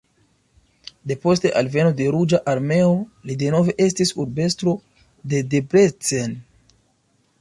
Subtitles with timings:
[1.09, 2.95] Depost alveno de Ruĝa Armeo
[3.31, 4.75] li denove estis urbestro
[5.35, 6.35] de Debrecen.